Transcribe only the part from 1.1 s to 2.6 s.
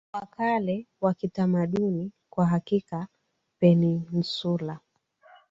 kitamaduni Kwa